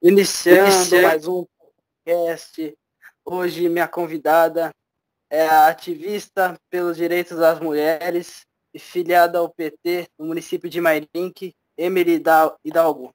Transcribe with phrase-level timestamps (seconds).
[0.00, 1.44] Iniciando, Iniciando mais um
[2.06, 2.74] podcast.
[3.24, 4.70] Hoje minha convidada
[5.28, 11.52] é a ativista pelos direitos das mulheres e filiada ao PT no município de Mairink,
[11.76, 12.22] Emily
[12.64, 13.12] Hidalgo.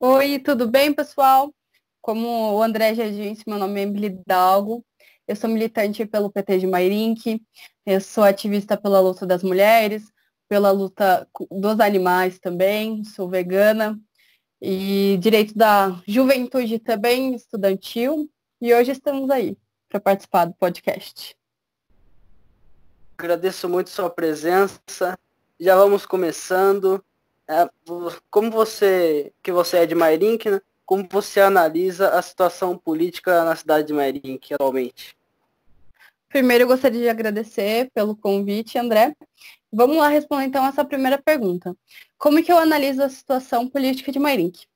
[0.00, 1.54] Oi, tudo bem, pessoal?
[2.00, 4.84] Como o André já disse, meu nome é Emily Hidalgo.
[5.28, 7.40] Eu sou militante pelo PT de Mairink.
[7.86, 10.02] Eu sou ativista pela luta das mulheres,
[10.48, 13.04] pela luta dos animais também.
[13.04, 13.96] Sou vegana
[14.64, 18.30] e direito da juventude também estudantil.
[18.60, 21.36] E hoje estamos aí para participar do podcast.
[23.18, 25.18] Agradeço muito sua presença.
[25.58, 27.04] Já vamos começando.
[27.48, 27.68] É,
[28.30, 30.60] como você, que você é de Mairink, né?
[30.86, 35.16] como você analisa a situação política na cidade de Mairink atualmente?
[36.32, 39.14] Primeiro, eu gostaria de agradecer pelo convite, André.
[39.70, 41.76] Vamos lá responder então essa primeira pergunta.
[42.16, 44.66] Como que eu analiso a situação política de Mairink?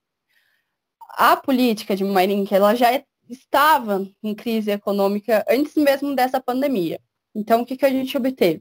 [1.12, 7.00] A política de Mairink, ela já estava em crise econômica antes mesmo dessa pandemia.
[7.34, 8.60] Então, o que, que a gente obteve?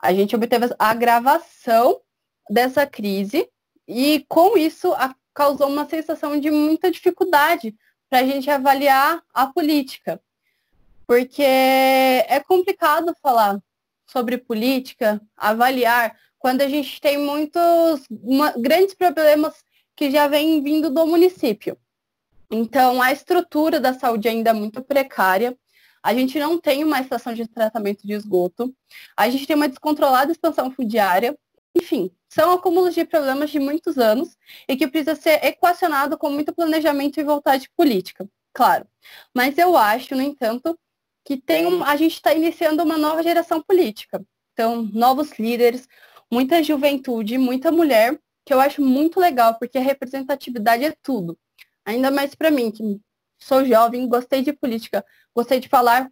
[0.00, 2.00] A gente obteve a agravação
[2.48, 3.48] dessa crise
[3.88, 7.74] e, com isso, a, causou uma sensação de muita dificuldade
[8.08, 10.22] para a gente avaliar a política
[11.12, 13.60] porque é complicado falar
[14.06, 19.62] sobre política, avaliar, quando a gente tem muitos uma, grandes problemas
[19.94, 21.76] que já vêm vindo do município.
[22.50, 25.54] Então, a estrutura da saúde ainda é muito precária.
[26.02, 28.74] A gente não tem uma estação de tratamento de esgoto.
[29.14, 31.38] A gente tem uma descontrolada expansão fundiária.
[31.76, 34.34] Enfim, são acúmulos de problemas de muitos anos
[34.66, 38.86] e que precisa ser equacionado com muito planejamento e vontade política, claro.
[39.34, 40.78] Mas eu acho, no entanto,
[41.24, 44.24] que tem um, a gente está iniciando uma nova geração política.
[44.52, 45.88] Então, novos líderes,
[46.30, 51.38] muita juventude, muita mulher, que eu acho muito legal, porque a representatividade é tudo.
[51.84, 53.00] Ainda mais para mim, que
[53.38, 56.10] sou jovem, gostei de política, gostei de falar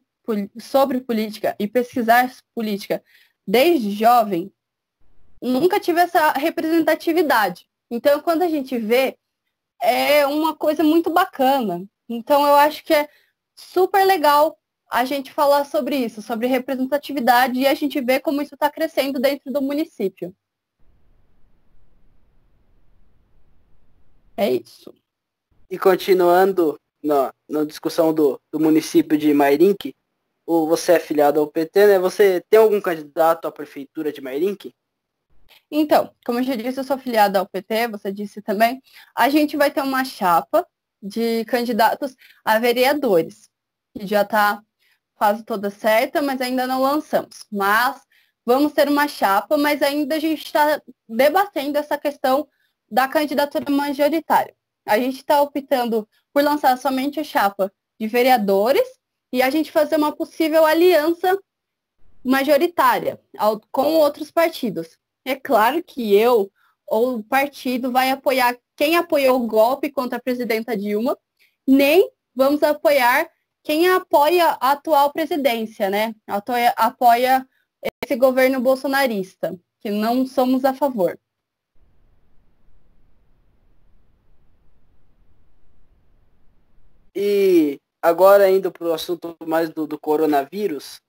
[0.61, 3.03] sobre política e pesquisar política
[3.47, 4.53] desde jovem,
[5.43, 7.67] nunca tive essa representatividade.
[7.91, 9.19] Então, quando a gente vê,
[9.83, 11.85] é uma coisa muito bacana.
[12.09, 13.09] Então, eu acho que é
[13.57, 14.60] super legal
[14.91, 19.21] a gente falar sobre isso, sobre representatividade, e a gente vê como isso está crescendo
[19.21, 20.35] dentro do município.
[24.37, 24.93] É isso.
[25.71, 29.95] E continuando na, na discussão do, do município de Mairink,
[30.45, 31.99] ou você é filiado ao PT, né?
[32.01, 34.75] Você tem algum candidato à prefeitura de Mairink?
[35.71, 38.83] Então, como eu já disse, eu sou filiada ao PT, você disse também.
[39.15, 40.67] A gente vai ter uma chapa
[41.01, 43.49] de candidatos a vereadores,
[43.97, 44.61] que já está
[45.21, 47.45] quase toda certa, mas ainda não lançamos.
[47.53, 48.01] Mas
[48.43, 52.49] vamos ter uma chapa, mas ainda a gente está debatendo essa questão
[52.91, 54.55] da candidatura majoritária.
[54.87, 57.71] A gente está optando por lançar somente a chapa
[58.01, 58.89] de vereadores
[59.31, 61.39] e a gente fazer uma possível aliança
[62.25, 64.99] majoritária ao, com outros partidos.
[65.23, 66.51] É claro que eu
[66.87, 71.17] ou o partido vai apoiar quem apoiou o golpe contra a presidenta Dilma,
[71.67, 73.29] nem vamos apoiar
[73.63, 76.15] quem apoia a atual presidência, né?
[76.27, 77.47] Apoia, apoia
[78.05, 81.19] esse governo bolsonarista, que não somos a favor.
[87.15, 91.01] E agora indo para o assunto mais do, do, coronavírus,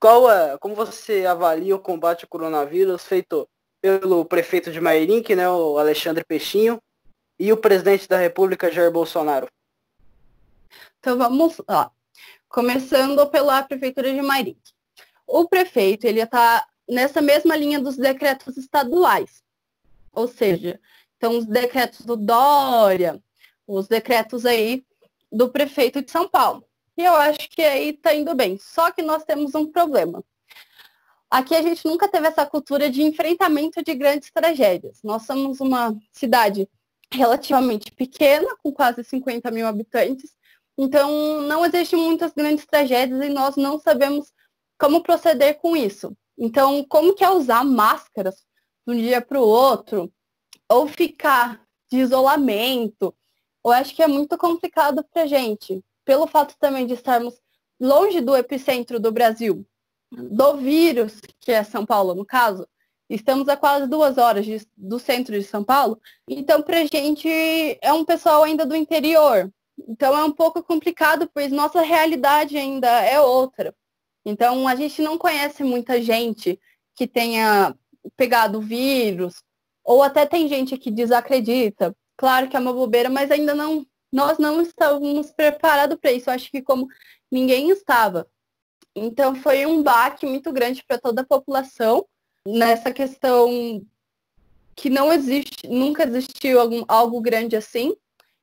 [0.00, 3.48] qual é, como você avalia o combate ao coronavírus feito
[3.80, 6.80] pelo prefeito de Mairink, né, o Alexandre Peixinho,
[7.38, 9.48] e o presidente da República, Jair Bolsonaro?
[10.98, 11.90] Então vamos lá.
[12.48, 14.60] Começando pela Prefeitura de Mairink.
[15.26, 19.42] O prefeito, ele está nessa mesma linha dos decretos estaduais.
[20.12, 20.80] Ou seja,
[21.16, 23.22] então os decretos do Dória,
[23.66, 24.84] os decretos aí
[25.30, 26.64] do prefeito de São Paulo.
[26.96, 28.58] E eu acho que aí está indo bem.
[28.58, 30.24] Só que nós temos um problema.
[31.30, 35.02] Aqui a gente nunca teve essa cultura de enfrentamento de grandes tragédias.
[35.04, 36.66] Nós somos uma cidade
[37.12, 40.34] relativamente pequena, com quase 50 mil habitantes,
[40.78, 44.32] então, não existem muitas grandes tragédias e nós não sabemos
[44.78, 46.16] como proceder com isso.
[46.38, 48.36] Então, como que é usar máscaras
[48.86, 50.12] de um dia para o outro,
[50.68, 51.60] ou ficar
[51.90, 53.12] de isolamento,
[53.64, 57.40] eu acho que é muito complicado para gente, pelo fato também de estarmos
[57.80, 59.66] longe do epicentro do Brasil,
[60.12, 62.66] do vírus, que é São Paulo no caso,
[63.10, 67.28] estamos a quase duas horas de, do centro de São Paulo, então para gente
[67.80, 69.50] é um pessoal ainda do interior,
[69.86, 73.74] então é um pouco complicado, pois nossa realidade ainda é outra.
[74.24, 76.60] Então a gente não conhece muita gente
[76.94, 77.74] que tenha
[78.16, 79.42] pegado o vírus,
[79.84, 81.94] ou até tem gente que desacredita.
[82.16, 86.30] Claro que é uma bobeira, mas ainda não, nós não estávamos preparados para isso.
[86.30, 86.88] Acho que como
[87.30, 88.26] ninguém estava.
[88.94, 92.04] Então foi um baque muito grande para toda a população
[92.46, 93.82] nessa questão
[94.74, 97.96] que não existe, nunca existiu algum, algo grande assim.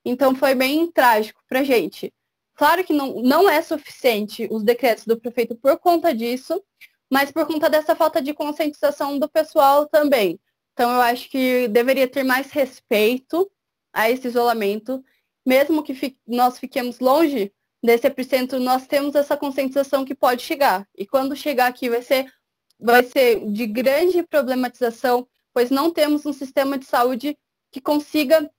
[0.05, 2.13] Então foi bem trágico para gente.
[2.55, 6.63] Claro que não, não é suficiente os decretos do prefeito por conta disso,
[7.11, 10.39] mas por conta dessa falta de conscientização do pessoal também.
[10.73, 13.49] Então eu acho que deveria ter mais respeito
[13.91, 15.03] a esse isolamento,
[15.45, 17.51] mesmo que fi nós fiquemos longe
[17.83, 20.87] desse epicentro, nós temos essa conscientização que pode chegar.
[20.97, 22.31] E quando chegar aqui vai ser
[22.79, 27.37] vai ser de grande problematização, pois não temos um sistema de saúde
[27.71, 28.49] que consiga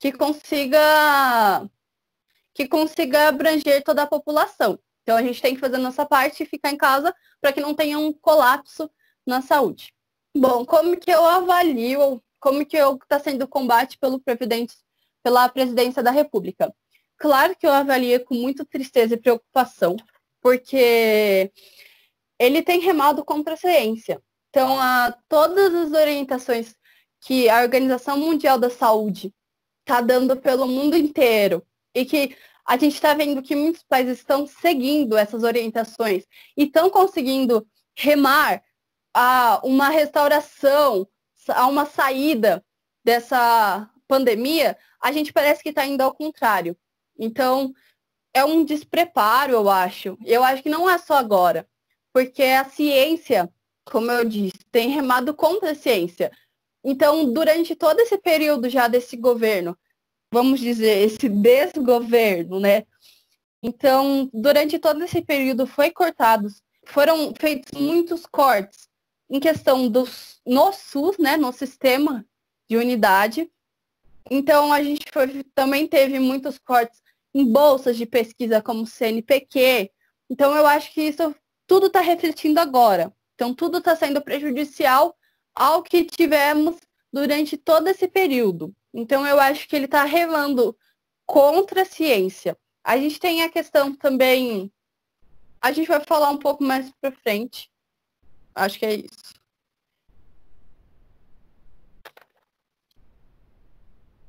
[0.00, 1.70] que consiga
[2.54, 4.78] que consiga abranger toda a população.
[5.02, 7.60] Então a gente tem que fazer a nossa parte e ficar em casa para que
[7.60, 8.90] não tenha um colapso
[9.26, 9.92] na saúde.
[10.36, 14.20] Bom, como que eu avalio, como que está sendo o combate pelo
[15.22, 16.74] pela presidência da República?
[17.18, 19.96] Claro que eu avalio com muita tristeza e preocupação,
[20.40, 21.52] porque
[22.38, 24.22] ele tem remado contra a ciência.
[24.48, 26.74] Então, a, todas as orientações
[27.20, 29.32] que a Organização Mundial da Saúde
[29.80, 32.36] está dando pelo mundo inteiro e que
[32.66, 36.24] a gente está vendo que muitos países estão seguindo essas orientações
[36.56, 37.66] e estão conseguindo
[37.96, 38.62] remar
[39.12, 41.06] a uma restauração,
[41.48, 42.64] a uma saída
[43.04, 46.76] dessa pandemia, a gente parece que está indo ao contrário.
[47.18, 47.72] Então,
[48.32, 50.16] é um despreparo, eu acho.
[50.24, 51.66] Eu acho que não é só agora
[52.12, 53.48] porque a ciência,
[53.84, 56.30] como eu disse, tem remado contra a ciência.
[56.82, 59.76] Então, durante todo esse período já desse governo,
[60.32, 62.84] vamos dizer, esse desgoverno, né?
[63.62, 68.88] Então, durante todo esse período foi cortados, foram feitos muitos cortes
[69.28, 72.26] em questão dos no SUS, né, no sistema
[72.68, 73.50] de unidade.
[74.30, 77.00] Então, a gente foi, também teve muitos cortes
[77.34, 79.90] em bolsas de pesquisa como CNPq.
[80.28, 81.34] Então, eu acho que isso
[81.66, 83.12] tudo está refletindo agora.
[83.34, 85.14] Então, tudo está sendo prejudicial
[85.60, 86.76] ao que tivemos
[87.12, 88.74] durante todo esse período.
[88.94, 90.74] Então, eu acho que ele está relando
[91.26, 92.56] contra a ciência.
[92.82, 94.72] A gente tem a questão também.
[95.60, 97.70] A gente vai falar um pouco mais para frente.
[98.54, 99.34] Acho que é isso.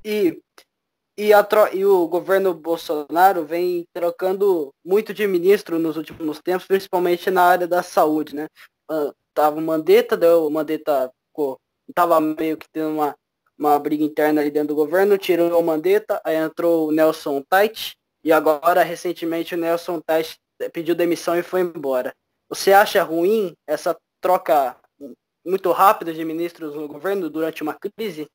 [0.03, 0.37] E
[1.17, 7.29] e, a, e o governo Bolsonaro vem trocando muito de ministro nos últimos tempos, principalmente
[7.29, 8.47] na área da saúde, né?
[8.89, 11.59] Uh, tava o Mandetta, deu, o Mandetta ficou,
[11.95, 13.15] tava meio que tendo uma,
[13.57, 17.95] uma briga interna ali dentro do governo, tirou o Mandetta, aí entrou o Nelson Tait,
[18.23, 20.37] e agora, recentemente, o Nelson Tait
[20.71, 22.13] pediu demissão e foi embora.
[22.49, 24.75] Você acha ruim essa troca
[25.43, 28.27] muito rápida de ministros no governo durante uma crise?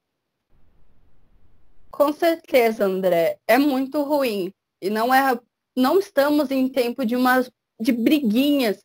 [1.90, 4.52] Com certeza, André, é muito ruim.
[4.82, 5.38] E não é
[5.76, 7.46] não estamos em tempo de uma
[7.78, 8.82] de briguinhas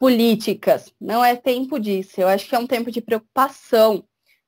[0.00, 0.92] políticas.
[0.98, 2.20] Não é tempo disso.
[2.20, 4.02] Eu acho que é um tempo de preocupação.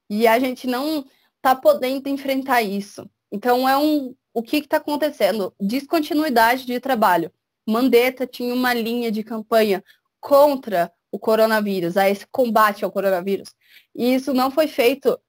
[0.08, 1.04] E a gente não
[1.36, 3.08] está podendo enfrentar isso.
[3.30, 5.54] Então é um o que está acontecendo?
[5.60, 7.30] Descontinuidade de trabalho.
[7.68, 9.84] Mandetta tinha uma linha de campanha
[10.18, 13.50] contra o coronavírus, a esse combate ao coronavírus.
[13.94, 15.20] E isso não foi feito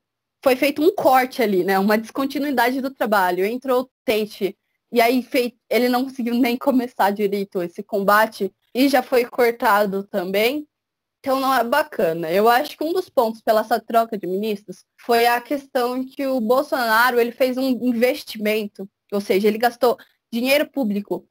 [0.41, 1.77] foi feito um corte ali, né?
[1.79, 3.45] Uma descontinuidade do trabalho.
[3.45, 4.57] Entrou o Tate
[4.91, 5.25] e aí
[5.69, 10.68] ele não conseguiu nem começar direito esse combate e já foi cortado também.
[11.20, 12.30] Então não é bacana.
[12.32, 16.25] Eu acho que um dos pontos pela essa troca de ministros foi a questão que
[16.27, 19.98] o Bolsonaro ele fez um investimento, ou seja, ele gastou
[20.32, 21.25] dinheiro público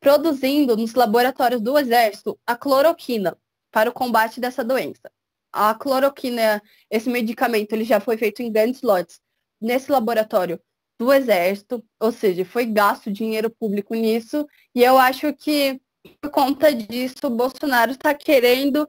[0.00, 3.36] produzindo nos laboratórios do Exército a cloroquina
[3.70, 5.10] para o combate dessa doença
[5.52, 9.20] a cloroquina, esse medicamento, ele já foi feito em grandes lotes
[9.60, 10.60] nesse laboratório
[10.98, 15.80] do Exército, ou seja, foi gasto dinheiro público nisso, e eu acho que
[16.20, 18.88] por conta disso o Bolsonaro está querendo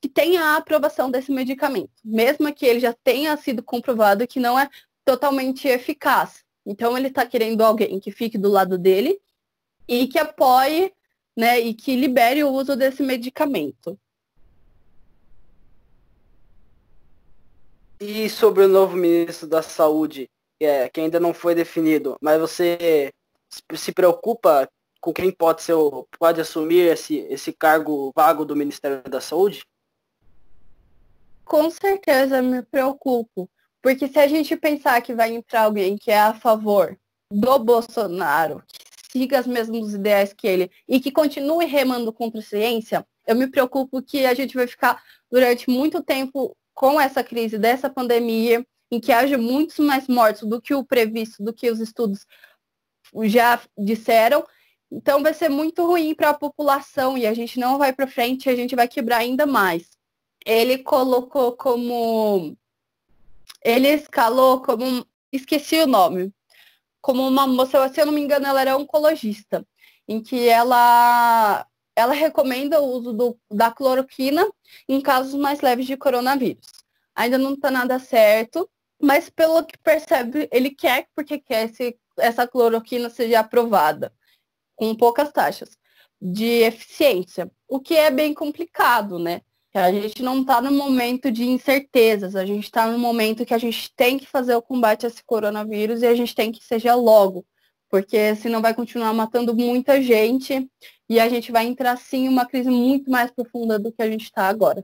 [0.00, 4.58] que tenha a aprovação desse medicamento, mesmo que ele já tenha sido comprovado que não
[4.58, 4.68] é
[5.04, 6.42] totalmente eficaz.
[6.64, 9.20] Então ele está querendo alguém que fique do lado dele
[9.86, 10.92] e que apoie,
[11.36, 13.98] né, e que libere o uso desse medicamento.
[17.98, 23.12] E sobre o novo ministro da Saúde, é, que ainda não foi definido, mas você
[23.74, 24.68] se preocupa
[25.00, 25.74] com quem pode ser
[26.18, 29.64] pode assumir esse, esse cargo vago do Ministério da Saúde?
[31.44, 33.50] Com certeza me preocupo.
[33.82, 36.98] Porque se a gente pensar que vai entrar alguém que é a favor
[37.32, 42.42] do Bolsonaro, que siga as mesmas ideias que ele e que continue remando contra a
[42.42, 47.58] ciência, eu me preocupo que a gente vai ficar durante muito tempo com essa crise
[47.58, 51.80] dessa pandemia em que haja muitos mais mortos do que o previsto, do que os
[51.80, 52.26] estudos
[53.24, 54.44] já disseram,
[54.90, 58.48] então vai ser muito ruim para a população e a gente não vai para frente,
[58.50, 59.90] a gente vai quebrar ainda mais.
[60.44, 62.56] Ele colocou como
[63.62, 66.32] ele escalou como esqueci o nome,
[67.00, 69.66] como uma moça, se eu não me engano, ela era oncologista,
[70.08, 71.66] em que ela
[71.96, 74.46] ela recomenda o uso do, da cloroquina
[74.88, 76.66] em casos mais leves de coronavírus.
[77.14, 78.68] Ainda não está nada certo,
[79.00, 84.12] mas pelo que percebe, ele quer porque quer esse, essa cloroquina seja aprovada
[84.80, 85.76] com poucas taxas
[86.18, 89.42] de eficiência, o que é bem complicado, né?
[89.74, 93.58] A gente não está no momento de incertezas, a gente está no momento que a
[93.58, 96.94] gente tem que fazer o combate a esse coronavírus e a gente tem que seja
[96.94, 97.44] logo,
[97.90, 100.66] porque senão vai continuar matando muita gente
[101.10, 104.10] e a gente vai entrar sim em uma crise muito mais profunda do que a
[104.10, 104.82] gente está agora.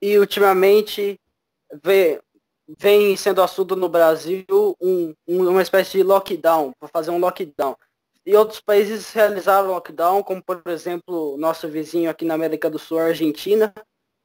[0.00, 1.20] E ultimamente
[1.84, 2.18] vê,
[2.78, 4.44] vem sendo assunto no Brasil
[4.80, 7.76] um, um, uma espécie de lockdown, para fazer um lockdown.
[8.24, 12.98] E outros países realizaram lockdown, como por exemplo nosso vizinho aqui na América do Sul,
[12.98, 13.74] a Argentina,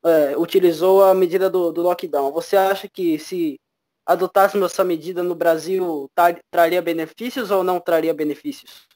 [0.05, 2.31] é, utilizou a medida do, do, lockdown.
[2.31, 3.59] Você acha que se
[4.05, 8.87] adotássemos essa medida no Brasil, tar, traria benefícios ou não traria benefícios?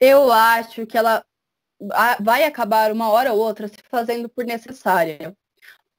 [0.00, 1.24] Eu acho que ela
[2.20, 5.34] vai acabar uma hora ou outra se fazendo por necessária,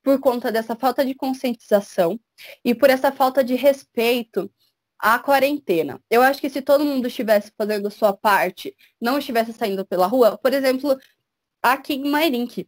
[0.03, 2.19] por conta dessa falta de conscientização
[2.63, 4.51] e por essa falta de respeito
[4.99, 5.99] a quarentena.
[6.09, 10.05] Eu acho que se todo mundo estivesse fazendo a sua parte, não estivesse saindo pela
[10.05, 10.97] rua, por exemplo,
[11.61, 12.67] aqui em Mairink,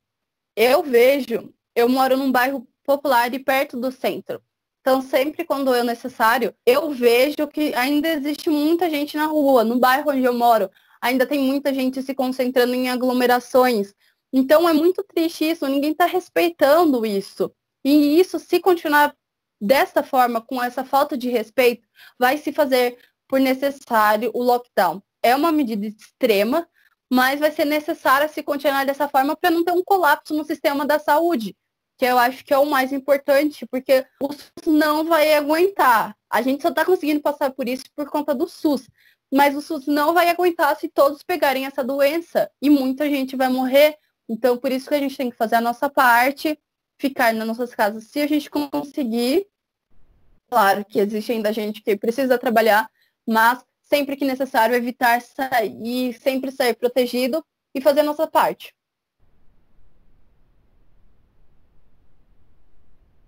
[0.55, 4.41] eu vejo, eu moro num bairro popular e perto do centro.
[4.81, 9.63] Então, sempre quando é necessário, eu vejo que ainda existe muita gente na rua.
[9.63, 10.69] No bairro onde eu moro,
[11.01, 13.93] ainda tem muita gente se concentrando em aglomerações.
[14.33, 17.53] Então, é muito triste isso, ninguém está respeitando isso.
[17.85, 19.15] E isso, se continuar
[19.61, 21.87] desta forma, com essa falta de respeito,
[22.19, 22.97] vai se fazer
[23.27, 25.01] por necessário o lockdown.
[25.21, 26.67] É uma medida extrema,
[27.11, 30.85] mas vai ser necessária se continuar dessa forma para não ter um colapso no sistema
[30.85, 31.55] da saúde,
[31.97, 36.15] que eu acho que é o mais importante, porque o SUS não vai aguentar.
[36.29, 38.89] A gente só está conseguindo passar por isso por conta do SUS,
[39.31, 43.47] mas o SUS não vai aguentar se todos pegarem essa doença e muita gente vai
[43.47, 43.95] morrer.
[44.27, 46.57] Então, por isso que a gente tem que fazer a nossa parte,
[46.97, 49.47] ficar nas nossas casas se a gente conseguir
[50.53, 52.87] Claro que existe ainda gente que precisa trabalhar,
[53.27, 58.71] mas sempre que necessário evitar sair, sempre sair protegido e fazer a nossa parte.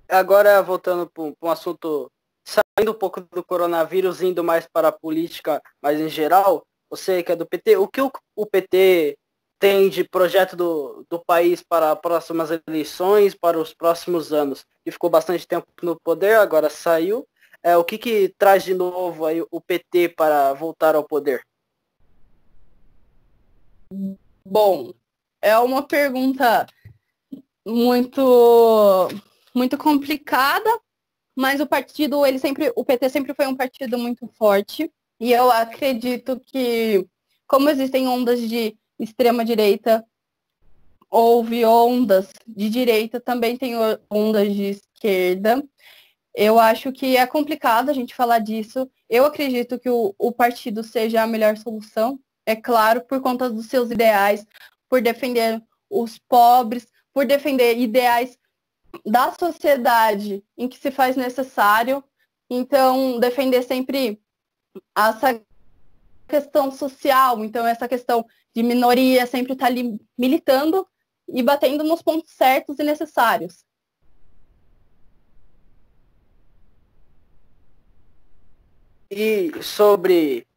[0.08, 2.12] Agora, voltando para um assunto,
[2.44, 7.32] saindo um pouco do coronavírus, indo mais para a política, mas em geral, você que
[7.32, 9.18] é do PT, o que o, o PT
[9.66, 14.64] tem de projeto do, do país para próximas eleições, para os próximos anos?
[14.86, 17.28] E ficou bastante tempo no poder, agora saiu.
[17.64, 21.44] É, o que, que traz de novo aí o PT para voltar ao poder?
[24.46, 24.94] Bom,
[25.42, 26.68] é uma pergunta
[27.66, 29.10] muito
[29.52, 30.70] muito complicada,
[31.36, 35.50] mas o partido, ele sempre, o PT sempre foi um partido muito forte, e eu
[35.50, 37.08] acredito que
[37.48, 40.06] como existem ondas de extrema-direita,
[41.10, 43.74] houve ondas de direita, também tem
[44.10, 45.64] ondas de esquerda.
[46.34, 48.90] Eu acho que é complicado a gente falar disso.
[49.10, 53.68] Eu acredito que o, o partido seja a melhor solução, é claro, por conta dos
[53.68, 54.46] seus ideais,
[54.90, 58.38] por defender os pobres, por defender ideais
[59.06, 62.04] da sociedade em que se faz necessário.
[62.50, 64.22] Então, defender sempre
[64.96, 65.42] essa
[66.28, 70.88] questão social, então essa questão de minoria sempre está ali militando
[71.28, 73.66] e batendo nos pontos certos e necessários.
[79.12, 80.48] E sobre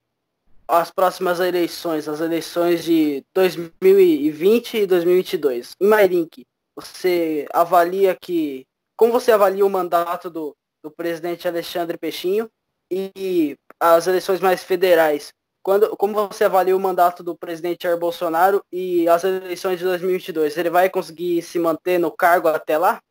[0.66, 5.72] as próximas eleições, as eleições de 2020 e 2022.
[5.80, 8.66] Em Mairink, você avalia que.
[8.96, 12.50] Como você avalia o mandato do, do presidente Alexandre Peixinho
[12.90, 15.32] e as eleições mais federais?
[15.62, 20.56] Quando, como você avalia o mandato do presidente Jair Bolsonaro e as eleições de 2022?
[20.56, 23.02] Ele vai conseguir se manter no cargo até lá?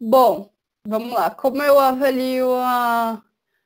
[0.00, 0.50] Bom,
[0.86, 1.30] vamos lá.
[1.30, 3.22] Como eu avalio a,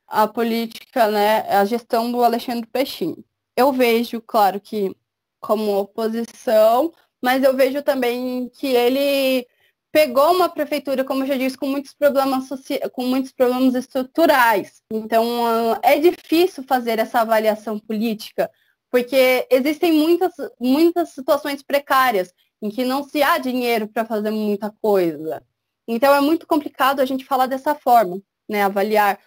[0.07, 3.23] a política, né, a gestão do Alexandre Peixinho?
[3.55, 4.95] Eu vejo, claro que
[5.39, 9.47] como oposição, mas eu vejo também que ele
[9.91, 12.47] pegou uma prefeitura, como eu já disse, com muitos problemas
[12.91, 14.81] com muitos problemas estruturais.
[14.91, 18.49] Então, é difícil fazer essa avaliação política,
[18.91, 22.33] porque existem muitas, muitas situações precárias.
[22.61, 25.41] em que não se há dinheiro para fazer muita coisa.
[25.87, 28.63] Então é muito complicado a gente falar dessa forma, né?
[28.63, 29.17] Avaliar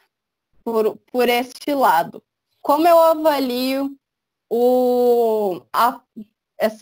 [0.62, 2.22] por, por este lado.
[2.60, 3.96] Como eu avalio
[4.48, 6.00] o, a,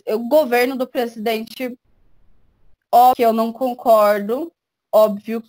[0.09, 1.79] o governo do presidente,
[2.91, 4.51] óbvio que eu não concordo,
[4.91, 5.43] óbvio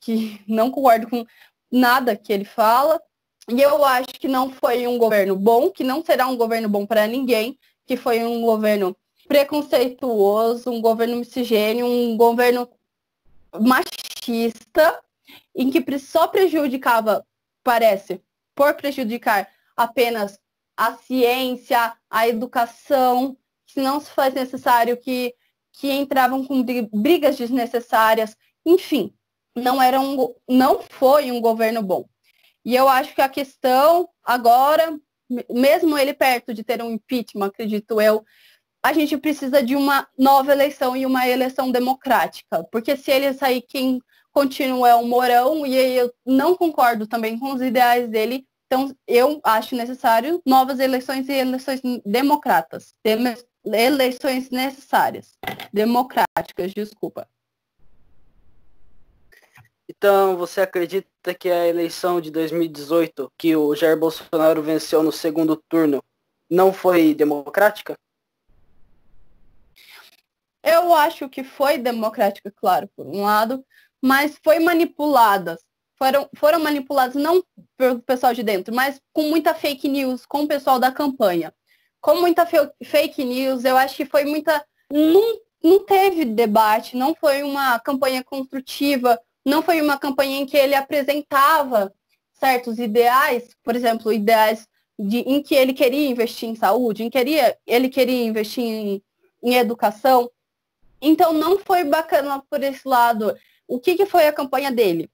[0.00, 1.26] que não concordo com
[1.70, 3.00] nada que ele fala,
[3.48, 6.86] e eu acho que não foi um governo bom, que não será um governo bom
[6.86, 8.96] para ninguém, que foi um governo
[9.28, 12.68] preconceituoso, um governo misogênio, um governo
[13.60, 15.02] machista,
[15.54, 17.26] em que só prejudicava,
[17.62, 18.20] parece,
[18.54, 20.38] por prejudicar apenas
[20.76, 23.36] a ciência, a educação,
[23.66, 25.34] se não se faz necessário que,
[25.74, 29.12] que entravam com brigas desnecessárias, enfim,
[29.54, 32.06] não era um, não foi um governo bom.
[32.64, 34.98] E eu acho que a questão agora,
[35.50, 38.24] mesmo ele perto de ter um impeachment, acredito eu,
[38.82, 42.64] a gente precisa de uma nova eleição e uma eleição democrática.
[42.70, 44.00] Porque se ele sair, quem
[44.32, 48.46] continua é o Mourão, e eu não concordo também com os ideais dele.
[48.66, 52.94] Então, eu acho necessário novas eleições e eleições democratas.
[53.64, 55.38] Eleições necessárias.
[55.74, 57.28] Democráticas, desculpa.
[59.88, 65.56] Então, você acredita que a eleição de 2018, que o Jair Bolsonaro venceu no segundo
[65.68, 66.00] turno,
[66.48, 67.98] não foi democrática?
[70.62, 73.66] Eu acho que foi democrática, claro, por um lado,
[74.00, 75.58] mas foi manipulada.
[75.98, 77.42] Foram, foram manipuladas não
[77.76, 81.52] pelo pessoal de dentro, mas com muita fake news, com o pessoal da campanha.
[82.00, 84.64] Com muita fake news, eu acho que foi muita.
[84.88, 90.58] Não, não teve debate, não foi uma campanha construtiva, não foi uma campanha em que
[90.58, 91.90] ele apresentava
[92.34, 94.68] certos ideais, por exemplo, ideais
[94.98, 99.02] de, em que ele queria investir em saúde, em que queria, ele queria investir em,
[99.42, 100.30] em educação.
[101.00, 103.34] Então não foi bacana por esse lado.
[103.66, 105.10] O que, que foi a campanha dele?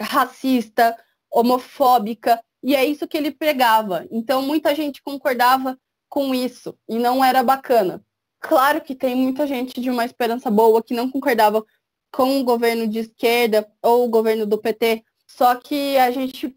[0.00, 0.96] Racista,
[1.30, 4.06] homofóbica, e é isso que ele pregava.
[4.10, 8.02] Então muita gente concordava com isso e não era bacana.
[8.40, 11.64] Claro que tem muita gente de uma esperança boa que não concordava
[12.12, 16.56] com o governo de esquerda ou o governo do PT, só que a gente,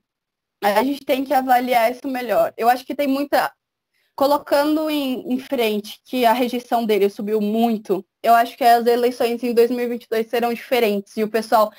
[0.64, 2.54] a gente tem que avaliar isso melhor.
[2.58, 3.54] Eu acho que tem muita.
[4.16, 9.44] Colocando em, em frente que a rejeição dele subiu muito, eu acho que as eleições
[9.44, 11.18] em 2022 serão diferentes.
[11.18, 11.72] E o pessoal,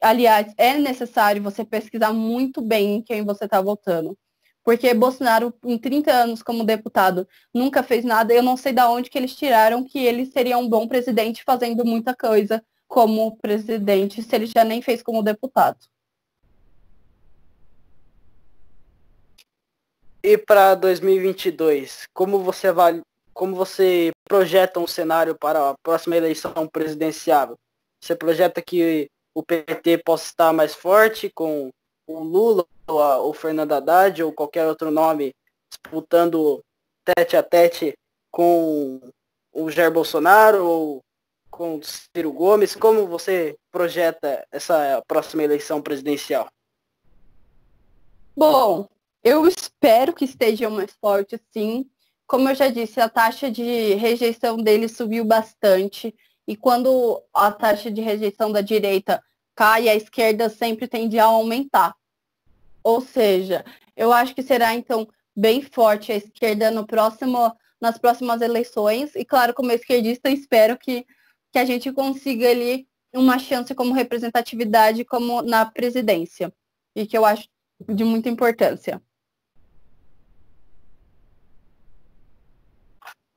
[0.00, 4.16] aliás, é necessário você pesquisar muito bem em quem você está votando.
[4.64, 8.32] Porque Bolsonaro, em 30 anos como deputado, nunca fez nada.
[8.32, 11.84] Eu não sei de onde que eles tiraram que ele seria um bom presidente fazendo
[11.84, 15.78] muita coisa como presidente se ele já nem fez como deputado.
[20.22, 23.02] E para 2022, como você vai,
[23.34, 27.58] como você projeta um cenário para a próxima eleição presidencial?
[28.02, 31.70] Você projeta que o PT possa estar mais forte com
[32.06, 35.34] o Lula, ou o Fernando Haddad ou qualquer outro nome
[35.70, 36.62] disputando
[37.04, 37.94] tete a tete
[38.30, 39.00] com
[39.52, 41.04] o Jair Bolsonaro ou
[41.50, 42.74] com Ciro Gomes.
[42.74, 46.48] Como você projeta essa próxima eleição presidencial?
[48.36, 48.88] Bom,
[49.22, 51.88] eu espero que esteja mais forte, sim.
[52.26, 56.14] Como eu já disse, a taxa de rejeição dele subiu bastante.
[56.46, 59.22] E quando a taxa de rejeição da direita
[59.54, 61.94] cai, a esquerda sempre tende a aumentar.
[62.82, 63.64] Ou seja,
[63.96, 69.14] eu acho que será então bem forte a esquerda no próximo, nas próximas eleições.
[69.14, 71.06] E claro, como esquerdista, espero que
[71.54, 76.52] que a gente consiga ali uma chance como representatividade como na presidência.
[76.96, 77.48] E que eu acho
[77.88, 79.00] de muita importância.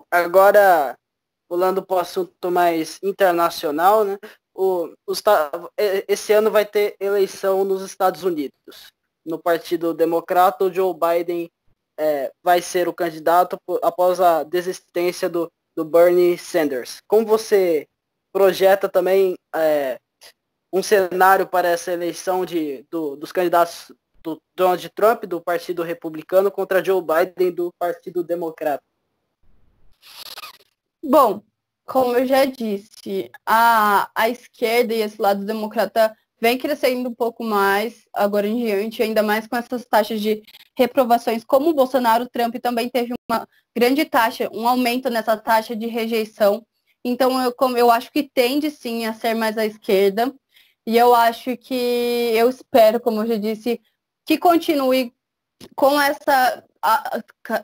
[0.10, 0.98] Agora,
[1.48, 4.18] pulando para o assunto mais internacional, né?
[4.58, 5.22] O, os,
[6.08, 8.92] esse ano vai ter eleição nos Estados Unidos.
[9.24, 11.52] No Partido Democrata, o Joe Biden
[11.96, 17.02] é, vai ser o candidato após a desistência do, do Bernie Sanders.
[17.08, 17.88] Como você
[18.34, 20.00] projeta também é,
[20.74, 23.92] um cenário para essa eleição de, do, dos candidatos
[24.24, 28.84] do Donald Trump, do Partido Republicano, contra Joe Biden, do Partido Democrata?
[31.04, 31.44] Bom,
[31.88, 37.44] como eu já disse, a, a esquerda e esse lado democrata vem crescendo um pouco
[37.44, 40.44] mais agora em diante, ainda mais com essas taxas de
[40.78, 41.44] reprovações.
[41.44, 46.64] Como o Bolsonaro, Trump também teve uma grande taxa, um aumento nessa taxa de rejeição
[47.08, 50.34] então, eu, como, eu acho que tende sim a ser mais à esquerda.
[50.86, 51.74] E eu acho que,
[52.36, 53.82] eu espero, como eu já disse,
[54.26, 55.14] que continue
[55.76, 56.64] com essa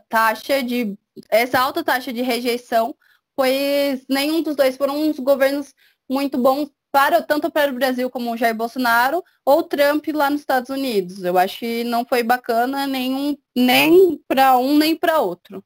[0.09, 0.97] taxa de,
[1.29, 2.95] essa alta taxa de rejeição,
[3.35, 5.73] pois nenhum dos dois foram uns governos
[6.09, 10.41] muito bons para tanto para o Brasil como o Jair Bolsonaro ou Trump lá nos
[10.41, 11.23] Estados Unidos.
[11.23, 15.63] Eu acho que não foi bacana nenhum, nem para um nem para outro.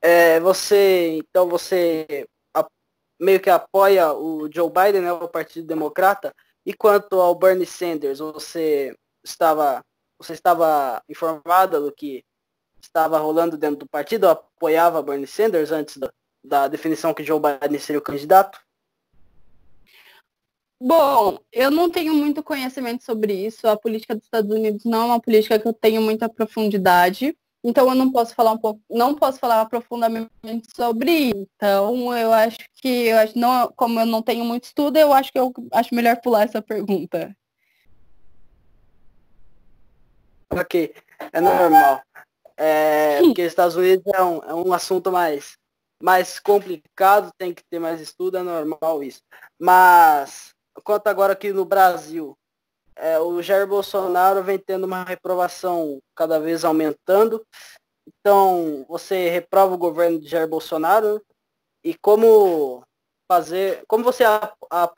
[0.00, 2.26] É, você, então você
[3.20, 8.20] meio que apoia o Joe Biden, né, o Partido Democrata, e quanto ao Bernie Sanders,
[8.20, 8.94] você
[9.24, 9.84] estava,
[10.18, 12.24] você estava informada do que
[12.80, 16.10] estava rolando dentro do partido, apoiava Bernie Sanders antes da,
[16.44, 18.60] da definição que Joe Biden seria o candidato?
[20.80, 23.66] Bom, eu não tenho muito conhecimento sobre isso.
[23.66, 27.36] A política dos Estados Unidos não é uma política que eu tenho muita profundidade.
[27.64, 30.30] Então eu não posso falar um pouco, não posso falar profundamente
[30.74, 31.48] sobre isso.
[31.56, 35.32] Então eu acho que eu acho não, como eu não tenho muito estudo, eu acho
[35.32, 37.36] que eu acho melhor pular essa pergunta.
[40.50, 40.94] Ok,
[41.32, 42.00] é normal.
[42.58, 45.56] É, porque os Estados Unidos é um, é um assunto mais,
[46.02, 49.20] mais complicado, tem que ter mais estudo, é normal isso.
[49.58, 50.50] Mas,
[50.82, 52.36] quanto agora aqui no Brasil,
[52.96, 57.46] é, o Jair Bolsonaro vem tendo uma reprovação cada vez aumentando.
[58.06, 61.22] Então, você reprova o governo de Jair Bolsonaro
[61.84, 62.82] e como
[63.30, 64.90] fazer, como você a, a,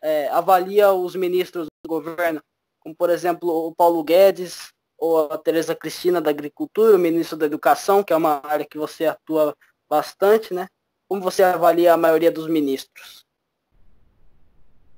[0.00, 2.40] é, avalia os ministros do governo,
[2.80, 4.72] como por exemplo o Paulo Guedes
[5.02, 8.78] ou a Tereza Cristina da Agricultura, o ministro da Educação, que é uma área que
[8.78, 9.52] você atua
[9.90, 10.68] bastante, né?
[11.08, 13.26] Como você avalia a maioria dos ministros?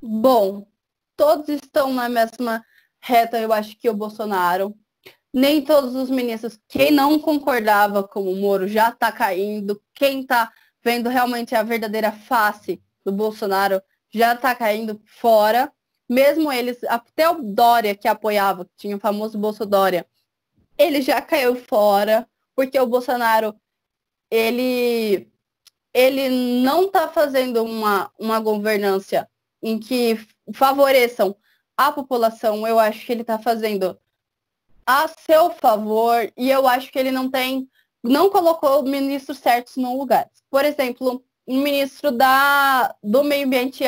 [0.02, 0.66] Bom,
[1.16, 2.62] todos estão na mesma
[3.00, 4.76] reta, eu acho que o Bolsonaro.
[5.32, 10.52] Nem todos os ministros, quem não concordava com o Moro já está caindo, quem está
[10.82, 13.80] vendo realmente a verdadeira face do Bolsonaro
[14.12, 15.72] já está caindo fora.
[16.08, 20.06] Mesmo eles, até o Dória que apoiava, que tinha o famoso Bolso Dória,
[20.76, 23.54] ele já caiu fora, porque o Bolsonaro,
[24.30, 25.30] ele,
[25.92, 26.28] ele
[26.62, 29.28] não está fazendo uma, uma governança
[29.62, 30.18] em que
[30.52, 31.34] favoreçam
[31.76, 33.98] a população, eu acho que ele está fazendo
[34.86, 37.68] a seu favor e eu acho que ele não tem,
[38.02, 40.28] não colocou ministros certos no lugar.
[40.50, 43.84] Por exemplo, o ministro da, do meio ambiente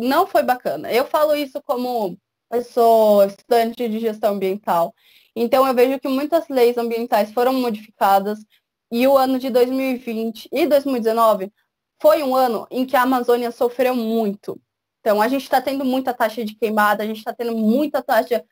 [0.00, 0.92] não foi bacana.
[0.92, 2.18] Eu falo isso como
[2.50, 4.94] eu sou estudante de gestão ambiental.
[5.34, 8.40] Então eu vejo que muitas leis ambientais foram modificadas
[8.90, 11.52] e o ano de 2020 e 2019
[12.00, 14.60] foi um ano em que a Amazônia sofreu muito.
[15.00, 18.44] Então, a gente está tendo muita taxa de queimada, a gente está tendo muita taxa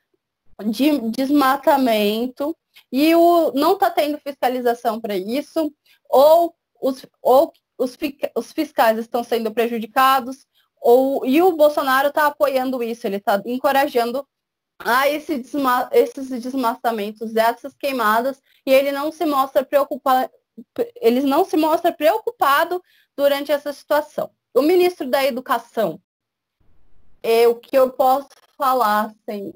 [0.64, 2.56] de desmatamento
[2.90, 5.72] e o, não está tendo fiscalização para isso,
[6.08, 7.96] ou os, ou os,
[8.34, 10.46] os fiscais estão sendo prejudicados,
[10.80, 14.26] ou, e o Bolsonaro está apoiando isso, ele está encorajando
[14.78, 20.30] a esse desma, esses desmatamentos, essas queimadas, e ele não se mostra preocupado,
[21.00, 22.82] ele não se mostra preocupado
[23.16, 24.30] durante essa situação.
[24.54, 26.00] O ministro da Educação,
[27.22, 29.52] é, o que eu posso falar, assim.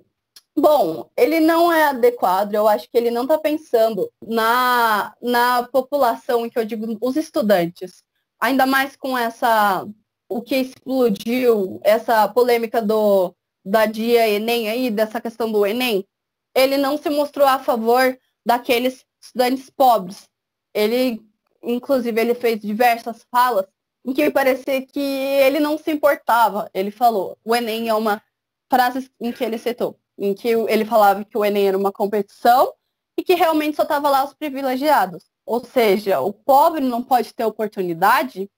[0.54, 6.48] Bom, ele não é adequado, eu acho que ele não está pensando na, na população,
[6.50, 8.04] que eu digo, os estudantes.
[8.38, 9.86] Ainda mais com essa,
[10.36, 16.06] o que explodiu, essa polêmica do, da dia Enem aí, dessa questão do Enem,
[16.54, 20.28] ele não se mostrou a favor daqueles estudantes pobres.
[20.74, 21.22] Ele,
[21.62, 23.66] inclusive, ele fez diversas falas
[24.04, 26.68] em que parecia que ele não se importava.
[26.74, 28.22] Ele falou, o Enem é uma
[28.70, 32.72] frase em que ele citou, em que ele falava que o Enem era uma competição
[33.16, 35.24] e que realmente só estava lá os privilegiados.
[35.44, 38.50] Ou seja, o pobre não pode ter oportunidade.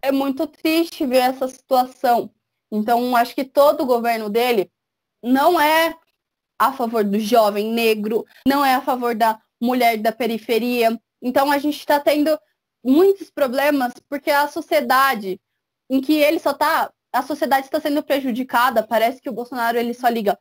[0.00, 2.30] É muito triste ver essa situação.
[2.70, 4.70] Então, acho que todo o governo dele
[5.22, 5.94] não é
[6.58, 10.98] a favor do jovem negro, não é a favor da mulher da periferia.
[11.22, 12.38] Então, a gente está tendo
[12.84, 15.40] muitos problemas porque a sociedade
[15.90, 19.94] em que ele só tá, a sociedade está sendo prejudicada, parece que o Bolsonaro ele
[19.94, 20.38] só liga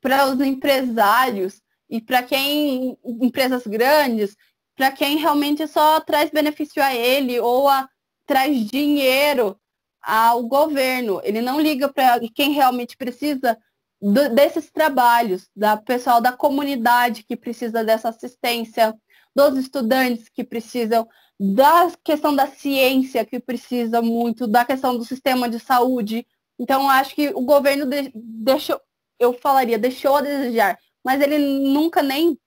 [0.00, 4.36] para os empresários e para quem empresas grandes,
[4.76, 7.88] para quem realmente só traz benefício a ele ou a,
[8.26, 9.58] traz dinheiro
[10.02, 11.20] ao governo.
[11.24, 13.58] Ele não liga para quem realmente precisa
[14.00, 18.94] do, desses trabalhos, da pessoal da comunidade que precisa dessa assistência,
[19.34, 21.08] dos estudantes que precisam
[21.38, 26.26] da questão da ciência, que precisa muito, da questão do sistema de saúde.
[26.58, 28.80] Então, acho que o governo deixou,
[29.18, 32.38] eu falaria, deixou a desejar, mas ele nunca nem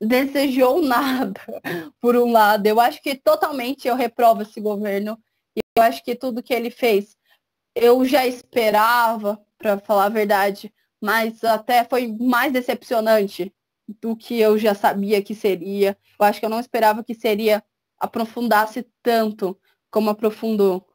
[0.00, 1.40] desejou nada,
[2.00, 2.66] por um lado.
[2.66, 5.18] Eu acho que totalmente eu reprovo esse governo.
[5.76, 7.16] Eu acho que tudo que ele fez,
[7.74, 13.52] eu já esperava, para falar a verdade, mas até foi mais decepcionante
[14.00, 15.98] do que eu já sabia que seria.
[16.18, 17.62] Eu acho que eu não esperava que seria
[17.98, 19.58] aprofundasse tanto
[19.90, 20.86] como aprofundou.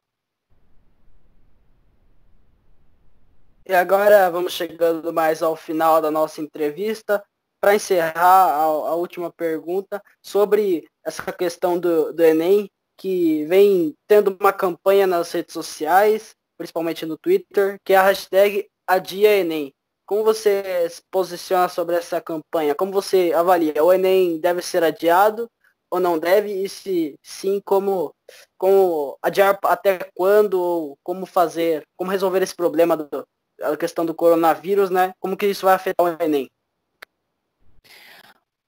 [3.66, 7.22] E agora vamos chegando mais ao final da nossa entrevista.
[7.60, 14.36] Para encerrar a, a, última pergunta sobre essa questão do, do Enem, que vem tendo
[14.38, 19.72] uma campanha nas redes sociais, principalmente no Twitter, que é a hashtag Adia Enem.
[20.04, 22.74] Como você se posiciona sobre essa campanha?
[22.74, 23.82] Como você avalia?
[23.82, 25.50] O Enem deve ser adiado
[25.90, 26.52] ou não deve?
[26.62, 28.14] E se sim, como,
[28.58, 30.60] como adiar até quando?
[30.60, 33.26] Ou como fazer, como resolver esse problema do,
[33.78, 35.14] questão do coronavírus, né?
[35.18, 36.50] Como que isso vai afetar o Enem?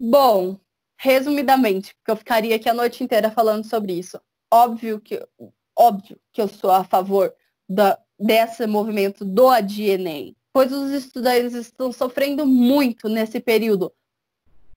[0.00, 0.58] Bom,
[1.02, 4.20] resumidamente, porque eu ficaria aqui a noite inteira falando sobre isso.
[4.48, 5.20] Óbvio que,
[5.76, 7.34] óbvio que eu sou a favor
[7.68, 13.92] da, desse movimento do Enem, pois os estudantes estão sofrendo muito nesse período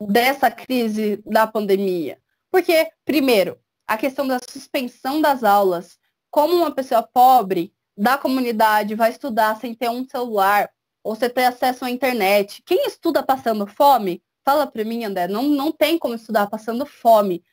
[0.02, 2.18] dessa crise da pandemia.
[2.50, 6.00] Porque, primeiro, a questão da suspensão das aulas.
[6.32, 10.72] Como uma pessoa pobre da comunidade vai estudar sem ter um celular
[11.04, 12.64] ou sem ter acesso à internet.
[12.66, 14.24] Quem estuda passando fome?
[14.46, 17.44] Fala para mim, André, não, não tem como estudar passando fome.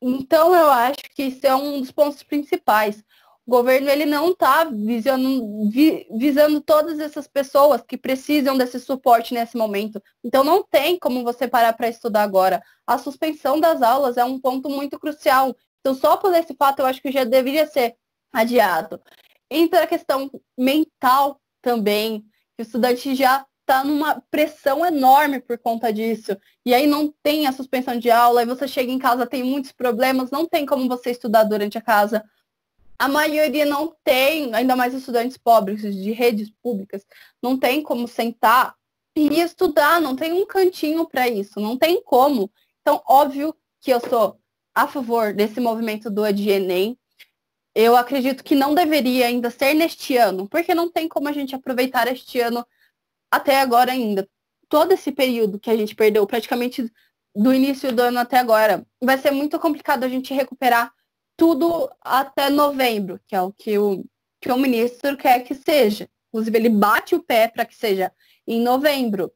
[0.00, 3.02] Então eu acho que isso é um dos pontos principais.
[3.44, 9.56] O governo ele não está vi, visando todas essas pessoas que precisam desse suporte nesse
[9.56, 10.02] momento.
[10.22, 12.62] Então não tem como você parar para estudar agora.
[12.86, 15.56] A suspensão das aulas é um ponto muito crucial.
[15.80, 17.96] Então só por esse fato eu acho que já deveria ser
[18.32, 19.00] adiado.
[19.50, 22.20] Entra a questão mental também,
[22.56, 26.36] que o estudante já está numa pressão enorme por conta disso.
[26.64, 29.72] E aí não tem a suspensão de aula, aí você chega em casa, tem muitos
[29.72, 32.24] problemas, não tem como você estudar durante a casa.
[32.96, 37.04] A maioria não tem, ainda mais estudantes pobres de redes públicas,
[37.42, 38.74] não tem como sentar
[39.16, 42.50] e estudar, não tem um cantinho para isso, não tem como.
[42.80, 44.38] Então, óbvio que eu sou
[44.74, 46.96] a favor desse movimento do Enem,
[47.74, 51.54] eu acredito que não deveria ainda ser neste ano, porque não tem como a gente
[51.54, 52.64] aproveitar este ano
[53.30, 54.28] até agora ainda.
[54.68, 56.90] Todo esse período que a gente perdeu, praticamente
[57.34, 60.92] do início do ano até agora, vai ser muito complicado a gente recuperar
[61.36, 64.04] tudo até novembro, que é o que o,
[64.40, 66.08] que o ministro quer que seja.
[66.28, 68.10] Inclusive, ele bate o pé para que seja
[68.46, 69.32] em novembro.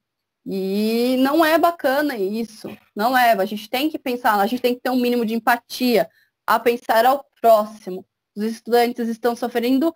[0.47, 2.69] E não é bacana isso.
[2.97, 3.33] Não é.
[3.33, 6.09] A gente tem que pensar, a gente tem que ter um mínimo de empatia
[6.47, 8.07] a pensar ao próximo.
[8.35, 9.95] Os estudantes estão sofrendo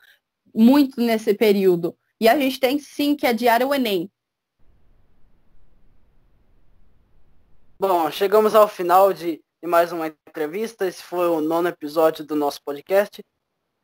[0.54, 1.96] muito nesse período.
[2.24, 4.10] E a gente tem sim que adiar o Enem.
[7.78, 10.86] Bom, chegamos ao final de, mais uma entrevista.
[10.86, 13.22] Esse foi o nono episódio do nosso podcast.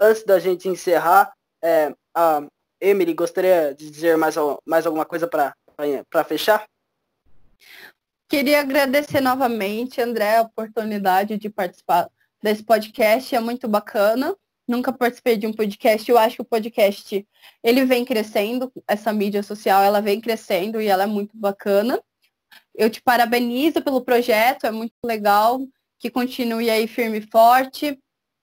[0.00, 1.30] Antes da gente encerrar,
[1.62, 2.42] é, a
[2.80, 6.66] Emily gostaria de dizer mais, mais alguma coisa para fechar?
[8.26, 12.08] Queria agradecer novamente, André, a oportunidade de participar
[12.42, 14.34] desse podcast, é muito bacana.
[14.70, 17.26] Nunca participei de um podcast, eu acho que o podcast,
[17.60, 22.00] ele vem crescendo, essa mídia social, ela vem crescendo e ela é muito bacana.
[22.72, 25.58] Eu te parabenizo pelo projeto, é muito legal,
[25.98, 27.98] que continue aí firme e forte.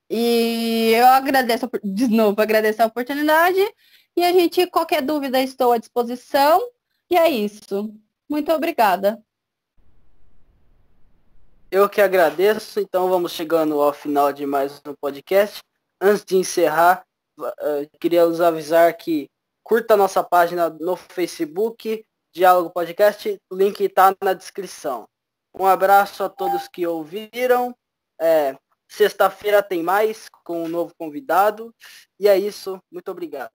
[0.10, 3.66] E eu agradeço, de novo, agradeço a oportunidade.
[4.14, 6.62] E a gente, qualquer dúvida, estou à disposição.
[7.10, 7.96] E é isso.
[8.30, 9.18] Muito obrigada.
[11.72, 15.62] Eu que agradeço, então vamos chegando ao final de mais um podcast.
[16.02, 17.04] Antes de encerrar,
[17.40, 19.30] uh, queria os avisar que
[19.64, 25.08] curta a nossa página no Facebook, Diálogo Podcast, o link está na descrição.
[25.54, 27.76] Um abraço a todos que ouviram.
[28.20, 28.56] É,
[28.90, 31.74] Sexta-feira tem mais com um novo convidado.
[32.20, 32.82] E é isso.
[32.92, 33.46] Muito obrigado.